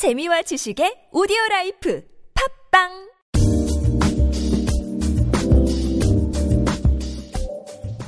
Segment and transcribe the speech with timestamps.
[0.00, 2.02] 재미와 지식의 오디오 라이프
[2.72, 2.88] 팟빵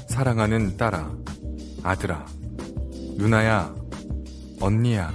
[0.09, 1.15] 사랑하는 딸아,
[1.83, 2.25] 아들아,
[3.19, 3.75] 누나야,
[4.59, 5.13] 언니야,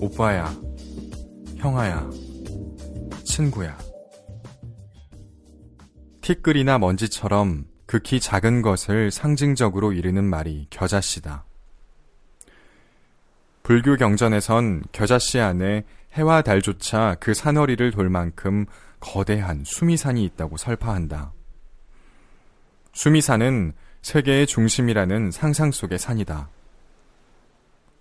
[0.00, 0.52] 오빠야,
[1.58, 2.10] 형아야,
[3.22, 3.78] 친구야.
[6.22, 11.47] 티끌이나 먼지처럼 극히 작은 것을 상징적으로 이르는 말이 겨자씨다.
[13.68, 18.64] 불교 경전에선 겨자씨 안에 해와 달조차 그 산허리를 돌 만큼
[18.98, 21.34] 거대한 수미산이 있다고 설파한다.
[22.94, 26.48] 수미산은 세계의 중심이라는 상상 속의 산이다.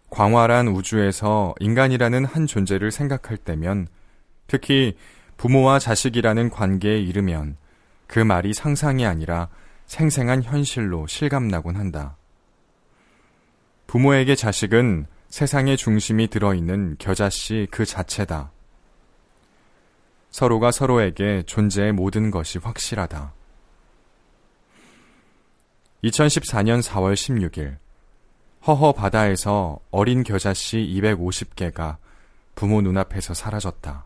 [0.09, 3.89] 광활한 우주에서 인간이라는 한 존재를 생각할 때면
[4.47, 4.95] 특히
[5.35, 7.57] 부모와 자식이라는 관계에 이르면
[8.07, 9.49] 그 말이 상상이 아니라
[9.85, 12.15] 생생한 현실로 실감나곤 한다.
[13.87, 18.51] 부모에게 자식은 세상의 중심이 들어있는 겨자씨 그 자체다.
[20.29, 23.33] 서로가 서로에게 존재의 모든 것이 확실하다.
[26.03, 27.77] 2014년 4월 16일,
[28.67, 31.97] 허허 바다에서 어린 겨자씨 250개가
[32.55, 34.05] 부모 눈앞에서 사라졌다.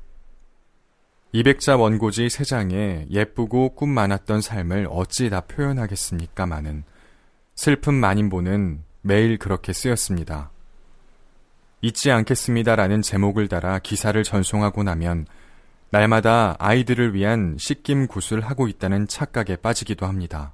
[1.34, 6.84] 200자 원고지 3장에 예쁘고 꿈 많았던 삶을 어찌 다 표현하겠습니까마는
[7.56, 10.52] 슬픈 만인보는 매일 그렇게 쓰였습니다.
[11.82, 15.26] 잊지 않겠습니다라는 제목을 달아 기사를 전송하고 나면
[15.90, 20.54] 날마다 아이들을 위한 씻김 구슬 하고 있다는 착각에 빠지기도 합니다.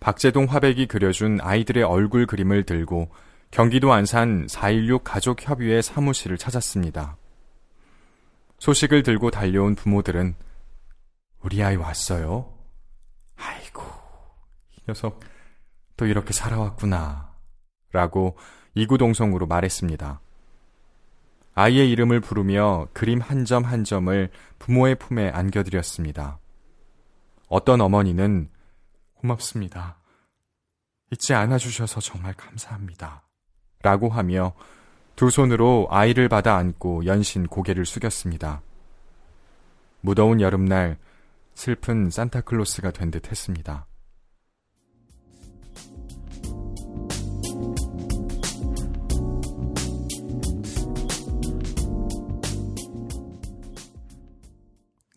[0.00, 3.10] 박재동 화백이 그려준 아이들의 얼굴 그림을 들고
[3.50, 7.16] 경기도 안산 4.16 가족협의회 사무실을 찾았습니다.
[8.58, 10.34] 소식을 들고 달려온 부모들은
[11.40, 12.52] 우리 아이 왔어요?
[13.36, 13.82] 아이고,
[14.76, 15.20] 이 녀석
[15.96, 17.31] 또 이렇게 살아왔구나.
[17.92, 18.36] 라고
[18.74, 20.20] 이구동성으로 말했습니다.
[21.54, 26.38] 아이의 이름을 부르며 그림 한점한 점을 부모의 품에 안겨드렸습니다.
[27.48, 28.48] 어떤 어머니는
[29.14, 29.98] 고맙습니다.
[31.10, 33.22] 잊지 않아주셔서 정말 감사합니다.
[33.82, 34.54] 라고 하며
[35.14, 38.62] 두 손으로 아이를 받아 안고 연신 고개를 숙였습니다.
[40.00, 40.96] 무더운 여름날
[41.54, 43.86] 슬픈 산타클로스가 된 듯 했습니다.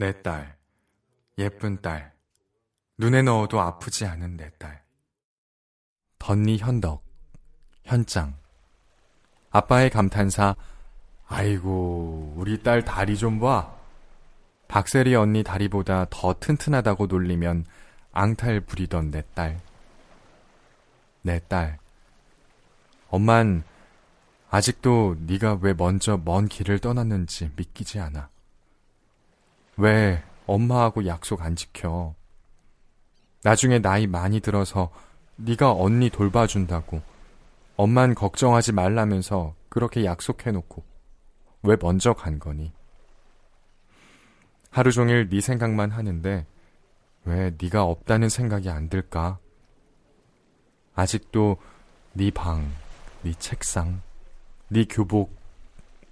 [0.05, 0.55] 내 딸,
[1.39, 2.13] 예쁜 딸,
[2.99, 4.83] 눈에 넣어도 아프지 않은 내 딸.
[6.19, 7.03] 덧니 현덕,
[7.83, 8.35] 현장.
[9.49, 10.55] 아빠의 감탄사,
[11.25, 13.75] 아이고, 우리 딸 다리 좀 봐.
[14.67, 17.65] 박세리 언니 다리보다 더 튼튼하다고 놀리면
[18.11, 19.59] 앙탈 부리던 내 딸.
[21.23, 21.79] 내 딸.
[23.09, 23.63] 엄만
[24.51, 28.34] 아직도 네가 왜 먼저 먼 길을 떠났는지 믿기지 않아.
[29.77, 32.15] 왜 엄마하고 약속 안 지켜?
[33.43, 34.91] 나중에 나이 많이 들어서
[35.35, 37.01] 네가 언니 돌봐준다고
[37.75, 40.83] 엄만 걱정하지 말라면서 그렇게 약속해놓고
[41.63, 42.71] 왜 먼저 간 거니?
[44.69, 46.45] 하루 종일 네 생각만 하는데
[47.25, 49.39] 왜 네가 없다는 생각이 안 들까?
[50.93, 51.57] 아직도
[52.13, 52.71] 네 방,
[53.23, 54.01] 네 책상,
[54.69, 55.35] 네 교복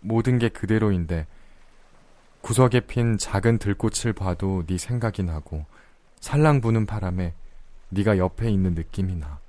[0.01, 1.28] 모든 게 그대로인데
[2.43, 5.65] 구석에 핀 작은 들꽃을 봐도 네 생각이 나고
[6.19, 7.33] 살랑 부는 바람에
[7.87, 9.39] 네가 옆에 있는 느낌이 나.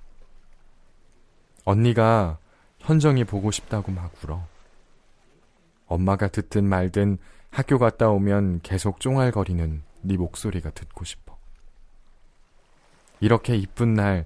[1.64, 2.38] 언니가
[2.78, 4.46] 현정이 보고 싶다고 막 울어.
[5.88, 7.18] 엄마가 듣든 말든
[7.50, 11.36] 학교 갔다 오면 계속 쫑알거리는 네 목소리가 듣고 싶어.
[13.18, 14.24] 이렇게 이쁜 날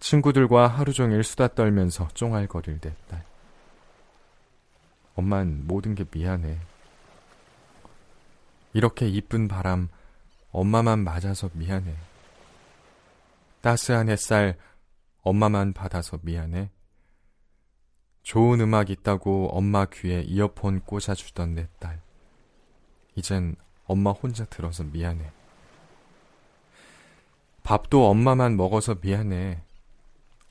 [0.00, 3.22] 친구들과 하루 종일 수다 떨면서 쫑알거릴 내 딸.
[5.14, 6.58] 엄만 모든 게 미안해.
[8.72, 9.88] 이렇게 이쁜 바람
[10.50, 11.94] 엄마만 맞아서 미안해.
[13.60, 14.56] 따스한 햇살
[15.22, 16.70] 엄마만 받아서 미안해.
[18.22, 22.00] 좋은 음악 있다고 엄마 귀에 이어폰 꽂아주던 내 딸.
[23.14, 25.32] 이젠 엄마 혼자 들어서 미안해.
[27.62, 29.62] 밥도 엄마만 먹어서 미안해.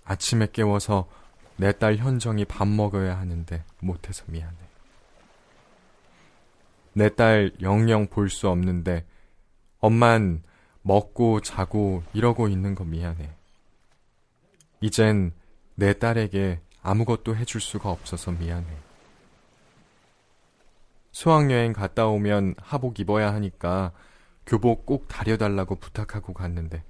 [0.03, 1.09] 아침에 깨워서
[1.57, 4.66] 내 딸 현정이 밥 먹어야 하는데 못해서 미안해.
[6.97, 9.05] 내 딸 영영 볼 수 없는데
[9.79, 10.41] 엄만
[10.81, 13.29] 먹고 자고 이러고 있는 거 미안해.
[14.81, 15.31] 이젠
[15.75, 18.65] 내 딸에게 아무것도 해줄 수가 없어서 미안해.
[21.11, 23.91] 수학여행 갔다 오면 하복 입어야 하니까
[24.47, 26.83] 교복 꼭 다려달라고 부탁하고 갔는데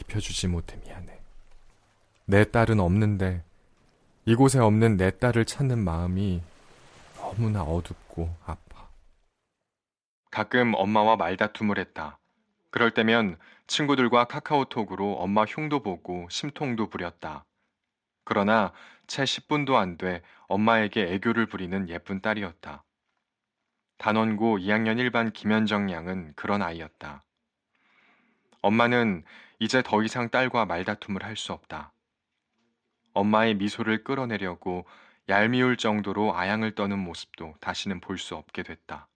[0.00, 1.20] 입혀주지 못해 미안해.
[2.24, 3.44] 내 딸은 없는데
[4.24, 6.42] 이곳에 없는 내 딸을 찾는 마음이
[7.16, 8.69] 너무나 어둡고 아파.
[10.30, 12.18] 가끔 엄마와 말다툼을 했다.
[12.70, 17.44] 그럴 때면 친구들과 카카오톡으로 엄마 흉도 보고 심통도 부렸다.
[18.24, 18.72] 그러나
[19.06, 22.84] 채 10분도 안 돼 엄마에게 애교를 부리는 예쁜 딸이었다.
[23.98, 27.24] 단원고 2학년 1반 김현정 양은 그런 아이였다.
[28.62, 29.24] 엄마는
[29.58, 31.92] 이제 더 이상 딸과 말다툼을 할 수 없다.
[33.14, 34.86] 엄마의 미소를 끌어내려고
[35.28, 39.09] 얄미울 정도로 아양을 떠는 모습도 다시는 볼 수 없게 됐다.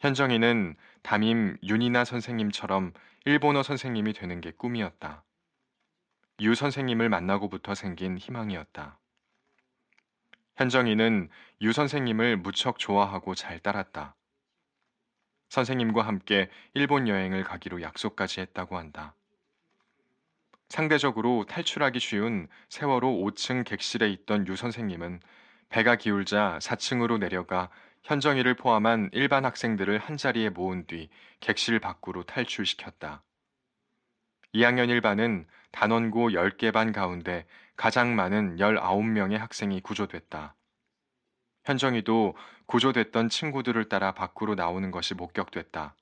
[0.00, 2.92] 현정이는 담임 윤이나 선생님처럼
[3.24, 5.24] 일본어 선생님이 되는 게 꿈이었다.
[6.40, 8.96] 유 선생님을 만나고부터 생긴 희망이었다.
[10.56, 11.28] 현정이는
[11.62, 14.14] 유 선생님을 무척 좋아하고 잘 따랐다.
[15.48, 19.14] 선생님과 함께 일본 여행을 가기로 약속까지 했다고 한다.
[20.68, 25.20] 상대적으로 탈출하기 쉬운 세월호 5층 객실에 있던 유 선생님은
[25.70, 27.70] 배가 기울자 4층으로 내려가
[28.08, 31.10] 현정이를 포함한 일반 학생들을 한자리에 모은 뒤
[31.40, 33.22] 객실 밖으로 탈출시켰다.
[34.54, 37.44] 2학년 1반은 단원고 10개 반 가운데
[37.76, 40.54] 가장 많은 19명의 학생이 구조됐다.
[41.66, 42.34] 현정이도
[42.64, 45.94] 구조됐던 친구들을 따라 밖으로 나오는 것이 목격됐다.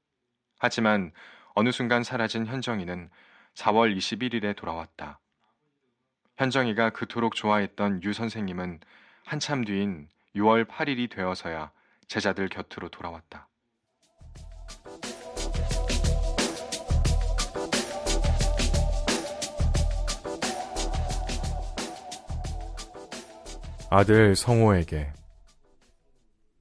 [0.60, 1.10] 하지만
[1.56, 3.10] 어느 순간 사라진 현정이는
[3.54, 5.18] 4월 21일에 돌아왔다.
[6.36, 8.78] 현정이가 그토록 좋아했던 유 선생님은
[9.24, 11.72] 한참 뒤인 6월 8일이 되어서야
[12.08, 13.48] 제자들 곁으로 돌아왔다.
[23.88, 25.12] 아들 성호에게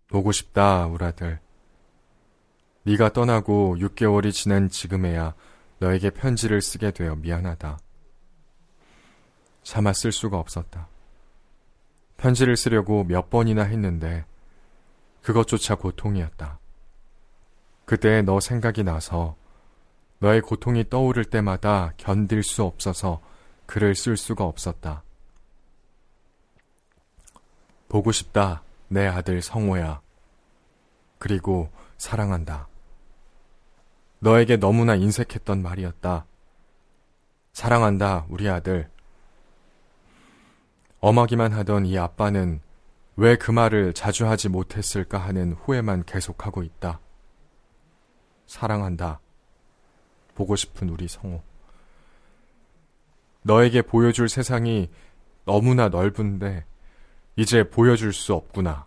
[0.09, 1.39] 보고 싶다, 우리 아들.
[2.83, 5.33] 네가 떠나고 6개월이 지난 지금에야
[5.79, 7.79] 너에게 편지를 쓰게 되어 미안하다.
[9.63, 10.87] 차마 쓸 수가 없었다.
[12.17, 14.25] 편지를 쓰려고 몇 번이나 했는데
[15.25, 16.59] 그것조차 고통이었다.
[17.85, 19.35] 그때 너 생각이 나서
[20.19, 23.21] 너의 고통이 떠오를 때마다 견딜 수 없어서
[23.65, 25.01] 글을 쓸 수가 없었다.
[27.87, 29.99] 보고 싶다, 내 아들 성호야.
[31.17, 32.67] 그리고 사랑한다.
[34.19, 36.27] 너에게 너무나 인색했던 말이었다.
[37.51, 38.91] 사랑한다, 우리 아들.
[40.99, 42.61] 엄하기만 하던 이 아빠는
[43.17, 46.99] 왜 그 말을 자주 하지 못했을까 하는 후회만 계속하고 있다.
[48.45, 49.21] 사랑한다.
[50.33, 51.41] 보고 싶은 우리 성호.
[53.43, 54.89] 너에게 보여줄 세상이
[55.45, 56.65] 너무나 넓은데
[57.37, 58.85] 이제 보여줄 수 없구나.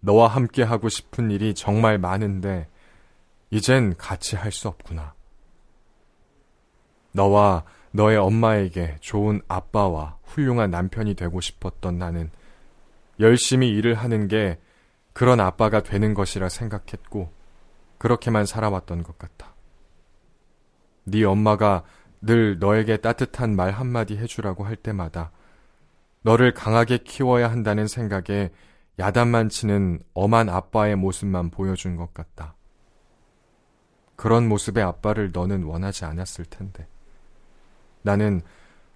[0.00, 2.68] 너와 함께 하고 싶은 일이 정말 많은데
[3.50, 5.14] 이젠 같이 할 수 없구나.
[7.12, 12.30] 너와 너의 엄마에게 좋은 아빠와 훌륭한 남편이 되고 싶었던 나는
[13.20, 14.58] 열심히 일을 하는 게
[15.12, 17.32] 그런 아빠가 되는 것이라 생각했고
[17.98, 19.54] 그렇게만 살아왔던 것 같아.
[21.04, 21.84] 네 엄마가
[22.20, 25.32] 늘 너에게 따뜻한 말 한마디 해주라고 할 때마다
[26.22, 28.50] 너를 강하게 키워야 한다는 생각에
[28.98, 32.54] 야단만 치는 엄한 아빠의 모습만 보여준 것 같다.
[34.16, 36.86] 그런 모습의 아빠를 너는 원하지 않았을 텐데.
[38.02, 38.42] 나는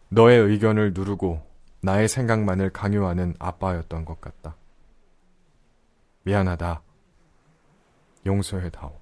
[0.08, 1.44] 너의 의견을 누르고
[1.86, 4.56] 나의 생각만을 강요하는 아빠였던 것 같다.
[6.24, 6.82] 미안하다.
[8.26, 8.92] 용서해다오.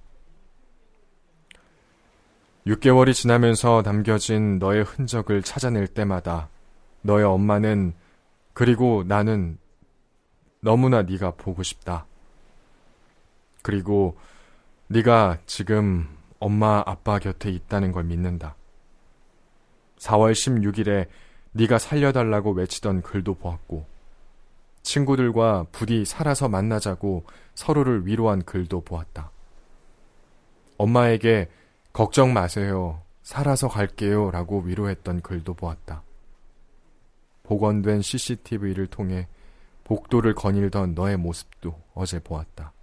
[2.67, 6.49] 6개월이 지나면서 남겨진 너의 흔적을 찾아낼 때마다
[7.01, 7.95] 너의 엄마는
[8.53, 9.57] 그리고 나는
[10.59, 12.05] 너무나 네가 보고 싶다.
[13.63, 14.15] 그리고
[14.89, 18.55] 네가 지금 엄마 아빠 곁에 있다는 걸 믿는다.
[19.97, 21.07] 4월 16일에
[21.57, 23.85] 네가 살려달라고 외치던 글도 보았고
[24.83, 27.23] 친구들과 부디 살아서 만나자고
[27.55, 29.31] 서로를 위로한 글도 보았다.
[30.77, 31.49] 엄마에게
[31.93, 33.01] 걱정 마세요.
[33.23, 34.31] 살아서 갈게요.
[34.31, 36.03] 라고 위로했던 글도 보았다.
[37.43, 39.27] 복원된 CCTV를 통해
[39.85, 42.73] 복도를 거닐던 너의 모습도 어제 보았다.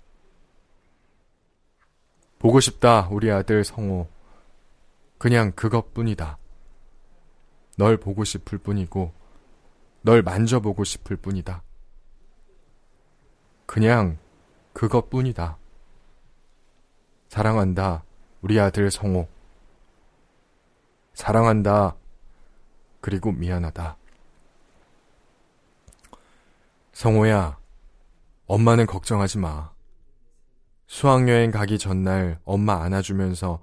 [2.38, 4.08] 보고 싶다, 우리 아들 성호.
[5.18, 6.38] 그냥 그것뿐이다.
[7.76, 9.12] 널 보고 싶을 뿐이고,
[10.02, 11.62] 널 만져보고 싶을 뿐이다.
[13.66, 14.18] 그냥
[14.72, 15.56] 그것뿐이다.
[17.28, 18.04] 사랑한다,
[18.42, 19.26] 우리 아들 성호.
[21.14, 21.96] 사랑한다.
[23.00, 23.96] 그리고 미안하다.
[26.92, 27.58] 성호야,
[28.46, 29.72] 엄마는 걱정하지 마.
[30.86, 33.60] 수학여행 가기 전날 엄마 안아주면서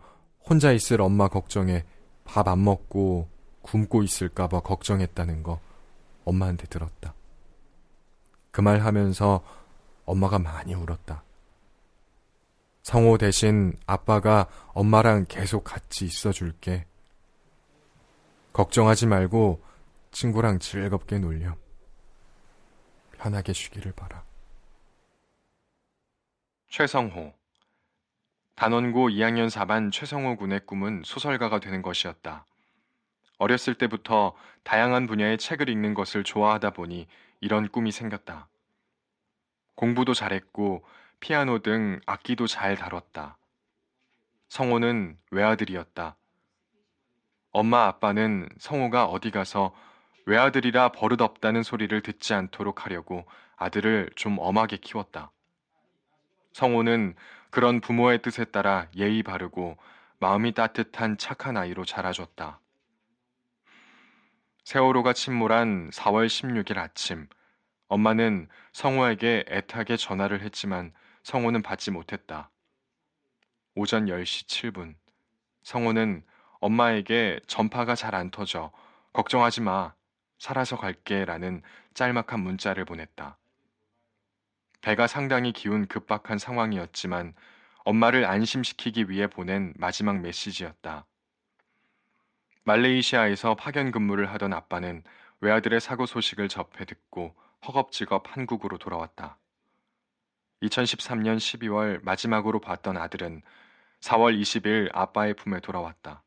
[0.50, 1.86] 혼자 있을 엄마 걱정에
[2.25, 3.30] 밥 안 먹고
[3.69, 5.59] 굶고 있을까봐 걱정했다는 거
[6.25, 7.13] 엄마한테 들었다.
[8.51, 9.43] 그 말 하면서
[10.05, 11.23] 엄마가 많이 울었다.
[12.81, 16.88] 성호 대신 아빠가 엄마랑 계속 같이 있어 줄게.
[18.53, 19.61] 걱정하지 말고
[20.11, 21.55] 친구랑 즐겁게 놀려.
[23.17, 24.23] 편하게 쉬기를 바라.
[26.69, 27.33] 최성호
[28.55, 32.45] 단원고 2학년 4반 최성호 군의 꿈은 소설가가 되는 것이었다.
[33.39, 37.08] 어렸을 때부터 다양한 분야의 책을 읽는 것을 좋아하다 보니
[37.41, 38.48] 이런 꿈이 생겼다.
[39.75, 40.86] 공부도 잘했고
[41.22, 43.38] 피아노 등 악기도 잘 다뤘다.
[44.50, 46.17] 성호는 외아들이었다.
[47.51, 49.74] 엄마 아빠는 성호가 어디 가서
[50.25, 55.31] 외아들이라 버릇없다는 소리를 듣지 않도록 하려고 아들을 좀 엄하게 키웠다.
[56.53, 57.15] 성호는
[57.50, 59.77] 그런 부모의 뜻에 따라 예의 바르고
[60.19, 62.60] 마음이 따뜻한 착한 아이로 자라줬다.
[64.63, 67.28] 세월호가 침몰한 4월 16일 아침,
[67.88, 72.51] 엄마는 성호에게 애타게 전화를 했지만 성호는 받지 못했다.
[73.75, 74.96] 오전 10시 7분,
[75.63, 76.24] 성호는
[76.62, 78.72] 엄마에게 전파가 잘 안 터져
[79.13, 79.94] 걱정하지 마,
[80.38, 81.62] 살아서 갈게 라는
[81.96, 83.38] 짤막한 문자를 보냈다.
[84.82, 87.34] 배가 상당히 기운 급박한 상황이었지만
[87.86, 91.06] 엄마를 안심시키기 위해 보낸 마지막 메시지였다.
[92.66, 95.04] 말레이시아에서 파견 근무를 하던 아빠는
[95.42, 97.36] 외아들의 사고 소식을 접해 듣고
[97.66, 99.38] 허겁지겁 한국으로 돌아왔다.
[100.62, 103.42] 2013년 12월 마지막으로 봤던 아들은
[104.01, 106.24] 4월 20일 아빠의 품에 돌아왔다.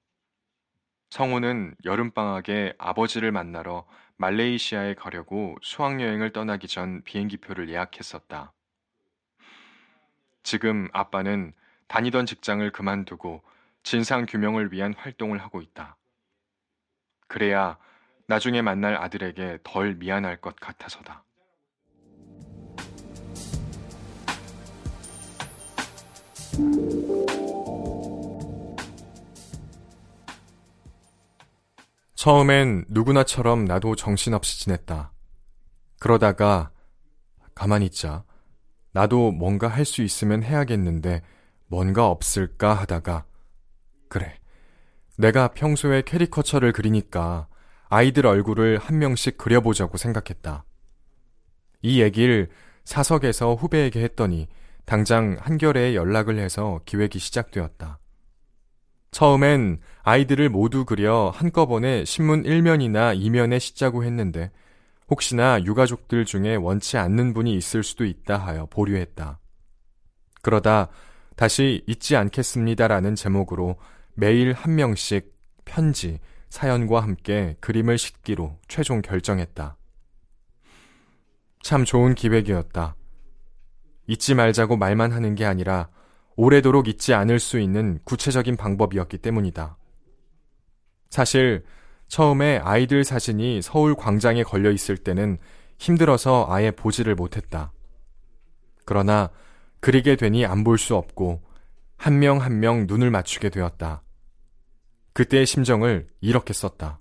[1.10, 3.86] 성우는 여름방학에 아버지를 만나러
[4.16, 8.52] 말레이시아에 가려고 수학여행을 떠나기 전 비행기표를 예약했었다.
[10.42, 11.52] 지금 아빠는
[11.88, 13.42] 다니던 직장을 그만두고
[13.82, 15.96] 진상 규명을 위한 활동을 하고 있다.
[17.32, 17.78] 그래야
[18.26, 21.24] 나중에 만날 아들에게 덜 미안할 것 같아서다.
[32.14, 35.12] 처음엔 누구나처럼 나도 정신없이 지냈다.
[35.98, 36.70] 그러다가
[37.54, 38.24] 가만히 있자.
[38.92, 41.22] 나도 뭔가 할 수 있으면 해야겠는데
[41.66, 43.24] 뭔가 없을까 하다가
[44.10, 44.41] 그래.
[45.22, 47.46] 내가 평소에 캐리커처를 그리니까
[47.88, 50.64] 아이들 얼굴을 한 명씩 그려보자고 생각했다.
[51.82, 52.48] 이 얘기를
[52.84, 54.48] 사석에서 후배에게 했더니
[54.84, 58.00] 당장 한겨레에 연락을 해서 기획이 시작되었다.
[59.12, 64.50] 처음엔 아이들을 모두 그려 한꺼번에 신문 1면이나 2면에 싣자고 했는데
[65.08, 69.38] 혹시나 유가족들 중에 원치 않는 분이 있을 수도 있다 하여 보류했다.
[70.40, 70.88] 그러다
[71.36, 73.76] 다시 잊지 않겠습니다라는 제목으로
[74.14, 75.32] 매일 한 명씩
[75.64, 79.76] 편지, 사연과 함께 그림을 싣기로 최종 결정했다.
[81.62, 82.96] 참 좋은 기획이었다.
[84.06, 85.88] 잊지 말자고 말만 하는 게 아니라
[86.36, 89.76] 오래도록 잊지 않을 수 있는 구체적인 방법이었기 때문이다.
[91.08, 91.64] 사실
[92.08, 95.38] 처음에 아이들 사진이 서울 광장에 걸려 있을 때는
[95.78, 97.72] 힘들어서 아예 보지를 못했다.
[98.84, 99.30] 그러나
[99.80, 101.42] 그리게 되니 안 볼 수 없고
[102.02, 104.02] 한 명 한 명 눈을 맞추게 되었다.
[105.12, 106.98] 그때의 심정을 이렇게 썼다.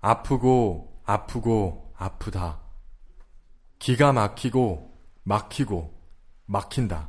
[0.00, 2.60] 아프고 아프고 아프다.
[3.78, 6.02] 기가 막히고 막히고
[6.46, 7.08] 막힌다.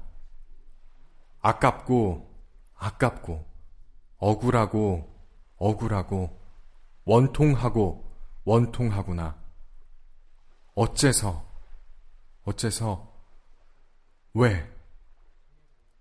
[1.39, 2.29] 아깝고
[2.75, 3.43] 아깝고
[4.17, 5.25] 억울하고
[5.57, 6.39] 억울하고
[7.05, 8.05] 원통하고
[8.43, 9.41] 원통하구나.
[10.75, 11.43] 어째서
[12.43, 13.10] 어째서
[14.33, 14.67] 왜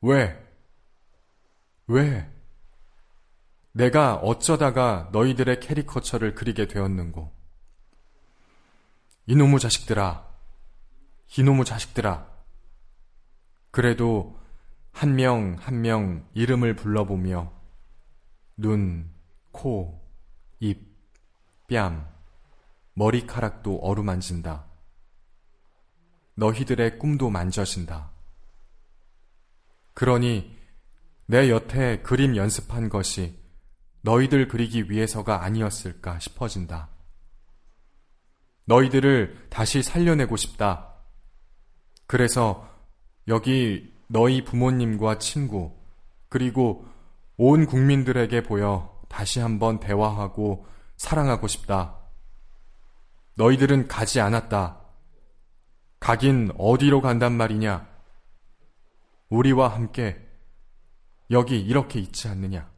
[0.02, 0.46] 왜?
[1.87, 2.30] 왜?
[3.72, 7.32] 내가 어쩌다가 너희들의 캐리커처를 그리게 되었는고.
[9.26, 10.26] 이놈의 자식들아,
[11.37, 12.26] 이놈의 자식들아.
[13.70, 14.38] 그래도
[14.92, 17.52] 한 명 한명 이름을 불러보며
[18.56, 19.10] 눈,
[19.52, 20.00] 코,
[20.58, 20.82] 입,
[21.68, 22.08] 뺨,
[22.94, 24.66] 머리카락도 어루만진다.
[26.34, 28.10] 너희들의 꿈도 만져진다.
[30.00, 30.57] 그러니
[31.26, 33.38] 내 여태 그림 연습한 것이
[34.00, 36.88] 너희들 그리기 위해서가 아니었을까 싶어진다.
[38.64, 40.95] 너희들을 다시 살려내고 싶다.
[42.07, 42.66] 그래서
[43.28, 45.76] 여기 너희 부모님과 친구,
[46.30, 46.88] 그리고
[47.37, 50.66] 온 국민들에게 보여 다시 한번 대화하고
[50.97, 51.99] 사랑하고 싶다.
[53.35, 54.80] 너희들은 가지 않았다.
[56.00, 57.89] 가긴 어디로 간단 말이냐?
[59.30, 60.16] 우리와 함께
[61.30, 62.68] 여기 이렇게 있지 않느냐.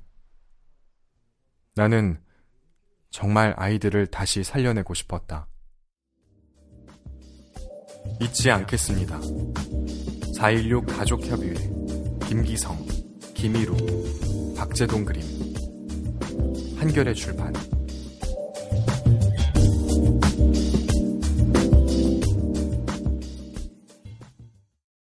[1.75, 2.21] 나는
[3.11, 5.49] 정말 아이들을 다시 살려내고 싶었다.
[8.21, 9.19] 잊지 않겠습니다.
[9.19, 11.55] 4.16 가족협의회
[12.27, 12.77] 김기성,
[13.35, 15.23] 김희루, 박재동 그림
[16.79, 17.53] 한결의 출판